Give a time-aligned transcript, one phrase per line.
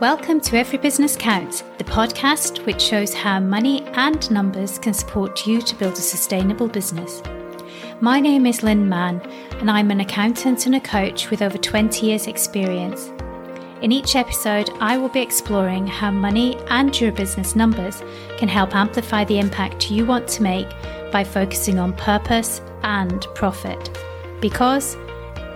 [0.00, 5.46] Welcome to Every Business Counts, the podcast which shows how money and numbers can support
[5.46, 7.22] you to build a sustainable business.
[8.02, 9.22] My name is Lynn Mann,
[9.52, 13.10] and I'm an accountant and a coach with over 20 years' experience.
[13.80, 18.02] In each episode, I will be exploring how money and your business numbers
[18.36, 20.68] can help amplify the impact you want to make
[21.10, 23.98] by focusing on purpose and profit.
[24.42, 24.94] Because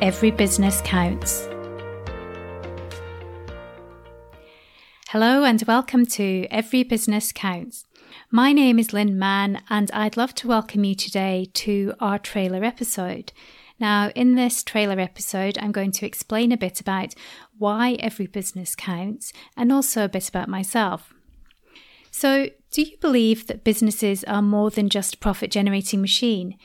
[0.01, 1.50] every business counts.
[5.13, 7.85] Hello and welcome to Every Business Counts.
[8.31, 12.63] My name is Lynn Mann and I'd love to welcome you today to our trailer
[12.63, 13.33] episode.
[13.81, 17.17] Now, in this trailer episode, I'm going to explain a bit about
[17.59, 21.13] why every business counts and also a bit about myself.
[22.13, 26.57] So, do you believe that businesses are more than just a profit generating machine?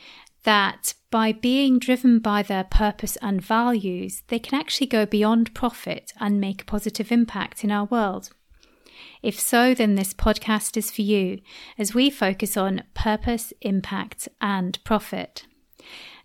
[0.44, 6.12] That by being driven by their purpose and values, they can actually go beyond profit
[6.20, 8.30] and make a positive impact in our world?
[9.26, 11.40] If so, then this podcast is for you
[11.76, 15.46] as we focus on purpose, impact, and profit.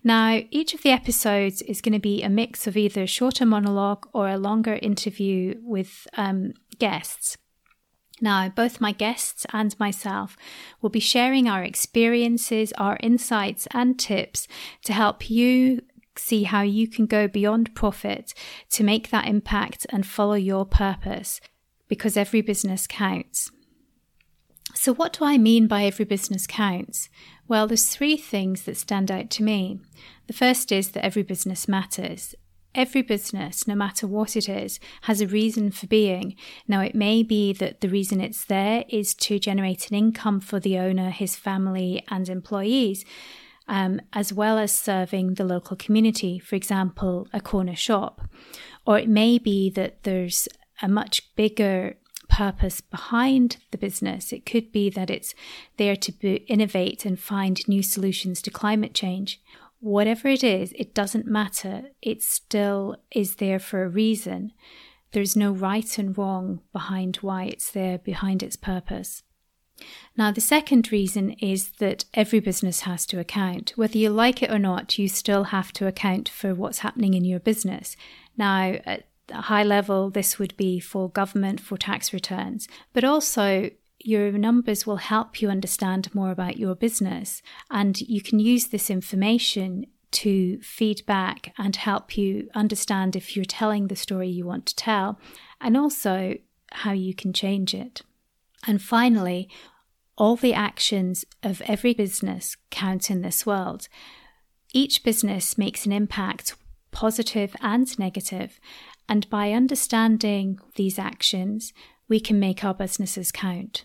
[0.04, 3.44] Now, each of the episodes is going to be a mix of either a shorter
[3.44, 7.36] monologue or a longer interview with um, guests.
[8.20, 10.36] Now, both my guests and myself
[10.80, 14.46] will be sharing our experiences, our insights, and tips
[14.84, 15.80] to help you
[16.16, 18.32] see how you can go beyond profit
[18.70, 21.40] to make that impact and follow your purpose
[21.92, 23.50] because every business counts.
[24.74, 27.10] So, what do I mean by every business counts?
[27.48, 29.78] Well, there's three things that stand out to me.
[30.26, 32.34] The first is that every business matters.
[32.74, 36.34] Every business, no matter what it is, has a reason for being.
[36.66, 40.58] Now, it may be that the reason it's there is to generate an income for
[40.58, 43.04] the owner, his family, and employees,
[43.68, 48.22] um, as well as serving the local community, for example, a corner shop.
[48.86, 50.48] Or it may be that there's
[50.82, 51.96] a much bigger
[52.28, 54.32] purpose behind the business.
[54.32, 55.34] It could be that it's
[55.76, 59.40] there to be, innovate and find new solutions to climate change.
[59.80, 61.90] Whatever it is, it doesn't matter.
[62.00, 64.52] It still is there for a reason.
[65.12, 69.22] There's no right and wrong behind why it's there, behind its purpose.
[70.16, 73.72] Now, the second reason is that every business has to account.
[73.76, 77.24] Whether you like it or not, you still have to account for what's happening in
[77.24, 77.96] your business.
[78.36, 78.98] Now, uh,
[79.32, 84.86] a high level, this would be for government, for tax returns, but also your numbers
[84.86, 87.42] will help you understand more about your business.
[87.70, 93.88] And you can use this information to feedback and help you understand if you're telling
[93.88, 95.18] the story you want to tell,
[95.60, 96.36] and also
[96.72, 98.02] how you can change it.
[98.66, 99.48] And finally,
[100.16, 103.88] all the actions of every business count in this world.
[104.74, 106.54] Each business makes an impact,
[106.90, 108.60] positive and negative,
[109.12, 111.74] and by understanding these actions,
[112.08, 113.84] we can make our businesses count.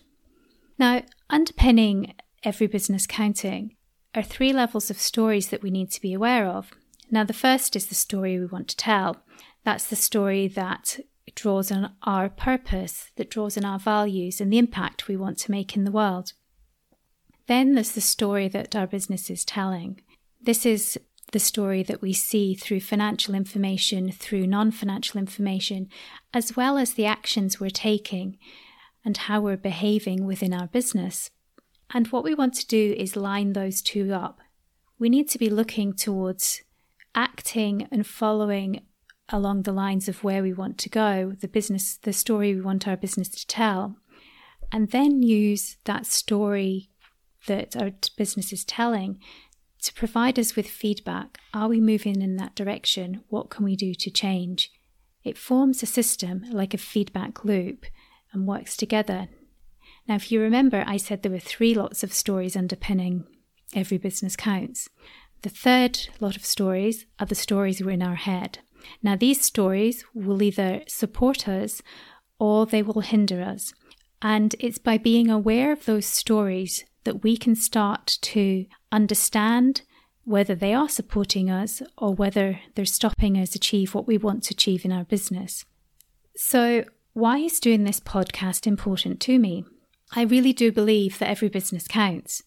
[0.78, 3.76] Now, underpinning every business counting
[4.14, 6.70] are three levels of stories that we need to be aware of.
[7.10, 9.18] Now, the first is the story we want to tell.
[9.64, 10.98] That's the story that
[11.34, 15.50] draws on our purpose, that draws on our values and the impact we want to
[15.50, 16.32] make in the world.
[17.48, 20.00] Then there's the story that our business is telling.
[20.40, 20.98] This is
[21.32, 25.88] the story that we see through financial information, through non financial information,
[26.32, 28.38] as well as the actions we're taking
[29.04, 31.30] and how we're behaving within our business.
[31.92, 34.40] And what we want to do is line those two up.
[34.98, 36.62] We need to be looking towards
[37.14, 38.82] acting and following
[39.30, 42.88] along the lines of where we want to go, the business, the story we want
[42.88, 43.96] our business to tell,
[44.72, 46.90] and then use that story
[47.46, 49.18] that our business is telling
[49.82, 51.38] to provide us with feedback.
[51.54, 53.22] Are we moving in that direction?
[53.28, 54.70] What can we do to change?
[55.24, 57.86] It forms a system like a feedback loop
[58.32, 59.28] and works together.
[60.06, 63.26] Now, if you remember, I said there were three lots of stories underpinning
[63.74, 64.88] every business counts.
[65.42, 68.60] The third lot of stories are the stories we're in our head.
[69.02, 71.82] Now, these stories will either support us
[72.38, 73.72] or they will hinder us.
[74.22, 79.82] And it's by being aware of those stories that we can start to understand
[80.24, 84.52] whether they are supporting us or whether they're stopping us achieve what we want to
[84.52, 85.64] achieve in our business.
[86.36, 89.64] So, why is doing this podcast important to me?
[90.14, 92.42] I really do believe that every business counts,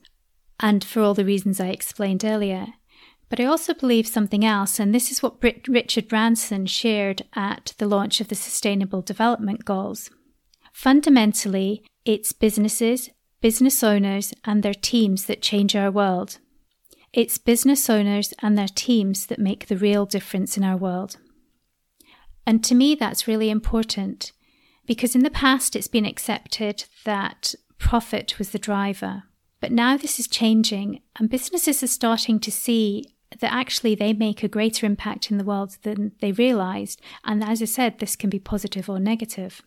[0.59, 2.67] and for all the reasons I explained earlier.
[3.29, 7.87] But I also believe something else, and this is what Richard Branson shared at the
[7.87, 10.09] launch of the Sustainable Development Goals.
[10.73, 13.09] Fundamentally, it's businesses
[13.41, 16.37] business owners and their teams that change our world.
[17.13, 21.17] It's business owners and their teams that make the real difference in our world.
[22.45, 24.31] And to me, that's really important
[24.85, 29.23] Because in the past, it's been accepted that profit was the driver.
[29.59, 33.05] But now this is changing, and businesses are starting to see
[33.39, 37.01] that actually they make a greater impact in the world than they realized.
[37.23, 39.61] And as I said, this can be positive or negative.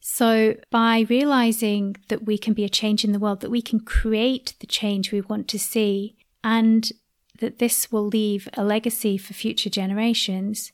[0.00, 3.80] So, by realizing that we can be a change in the world, that we can
[3.80, 6.90] create the change we want to see, and
[7.38, 10.72] that this will leave a legacy for future generations,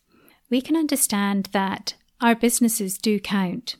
[0.49, 3.76] we can understand that our businesses do count.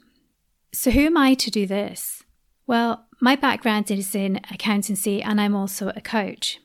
[0.73, 2.25] So, who am I to do this?
[2.67, 6.59] Well, my background is in accountancy and I'm also a coach.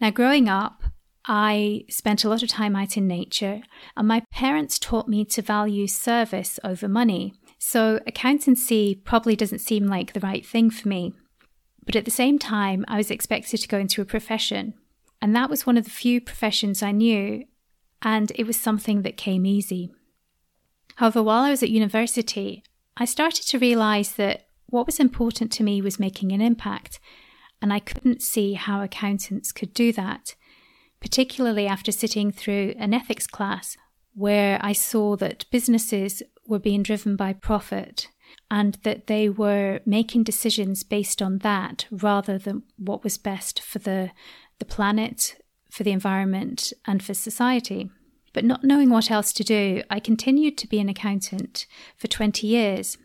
[0.00, 0.84] Now, growing up,
[1.26, 3.60] I spent a lot of time out in nature,
[3.96, 7.34] and my parents taught me to value service over money.
[7.58, 11.12] So, accountancy probably doesn't seem like the right thing for me.
[11.84, 14.74] But at the same time, I was expected to go into a profession.
[15.20, 17.44] And that was one of the few professions I knew,
[18.02, 19.92] and it was something that came easy.
[20.96, 22.62] However, while I was at university,
[22.96, 27.00] I started to realize that what was important to me was making an impact,
[27.60, 30.36] and I couldn't see how accountants could do that,
[31.00, 33.76] particularly after sitting through an ethics class
[34.14, 38.08] where I saw that businesses were being driven by profit
[38.50, 43.78] and that they were making decisions based on that rather than what was best for
[43.78, 44.10] the,
[44.58, 45.36] the planet,
[45.70, 47.90] for the environment, and for society.
[48.32, 51.66] But not knowing what else to do, I continued to be an accountant
[51.96, 52.98] for 20 years.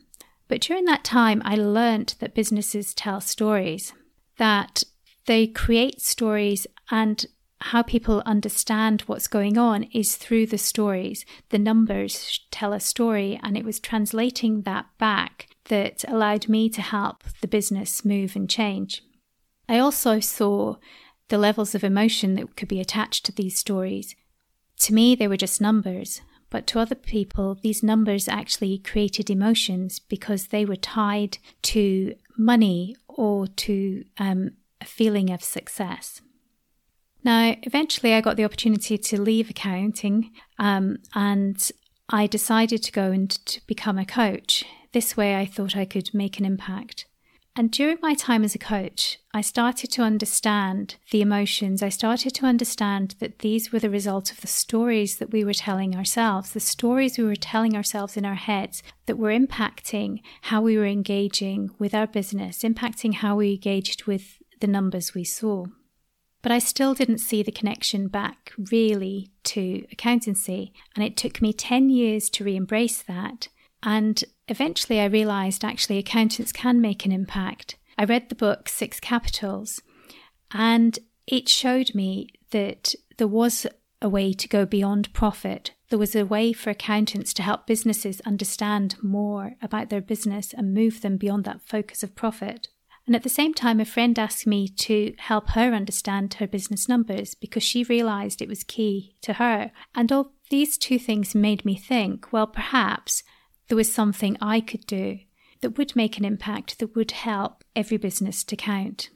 [0.48, 3.94] But during that time, I learnt that businesses tell stories,
[4.38, 4.84] that
[5.26, 7.26] they create stories and
[7.68, 11.26] how people understand what's going on is through the stories.
[11.48, 16.82] The numbers tell a story, and it was translating that back that allowed me to
[16.82, 19.02] help the business move and change.
[19.70, 20.76] I also saw
[21.30, 24.14] the levels of emotion that could be attached to these stories.
[24.82, 30.00] To me, they were just numbers, but to other people, these numbers actually created emotions
[30.00, 34.52] because they were tied to money or to um,
[34.82, 36.22] a feeling of success.
[37.24, 41.72] Now, eventually, I got the opportunity to leave accounting um, and
[42.10, 44.66] I decided to go and to become a coach.
[44.92, 47.06] This way, I thought I could make an impact.
[47.56, 51.84] And during my time as a coach, I started to understand the emotions.
[51.84, 55.54] I started to understand that these were the result of the stories that we were
[55.54, 60.62] telling ourselves, the stories we were telling ourselves in our heads that were impacting how
[60.62, 65.66] we were engaging with our business, impacting how we engaged with the numbers we saw.
[66.44, 70.74] But I still didn't see the connection back really to accountancy.
[70.96, 73.48] And it took me 10 years to re embrace that.
[73.82, 77.78] And eventually I realized actually accountants can make an impact.
[77.98, 79.82] I read the book Six Capitals,
[80.52, 83.68] and it showed me that there was
[84.02, 85.72] a way to go beyond profit.
[85.90, 90.74] There was a way for accountants to help businesses understand more about their business and
[90.74, 92.68] move them beyond that focus of profit.
[93.06, 96.88] And at the same time, a friend asked me to help her understand her business
[96.88, 99.72] numbers because she realized it was key to her.
[99.94, 103.24] And all these two things made me think, well, perhaps
[103.68, 105.20] there was something I could do
[105.62, 109.10] that would make an impact that would help every business to count.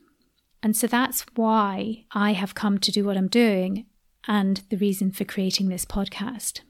[0.61, 3.85] And so that's why I have come to do what I'm doing
[4.27, 6.61] and the reason for creating this podcast.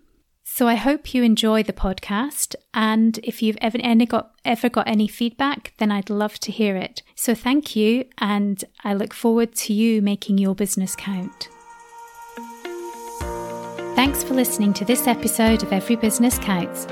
[0.50, 2.56] So I hope you enjoy the podcast.
[2.74, 7.04] And if you've ever, got, ever got any feedback, then I'd love to hear it.
[7.16, 8.06] So thank you.
[8.18, 11.50] And I look forward to you making your business count.
[13.96, 16.88] Thanks for listening to this episode of Every Business Counts.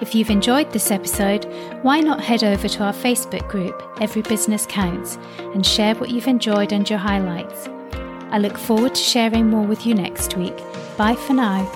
[0.00, 1.44] If you've enjoyed this episode,
[1.82, 6.28] why not head over to our Facebook group, Every Business Counts, and share what you've
[6.28, 7.68] enjoyed and your highlights.
[8.30, 10.56] I look forward to sharing more with you next week.
[10.96, 11.70] Bye for now.